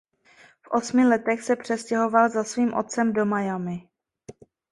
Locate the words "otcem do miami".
2.73-3.87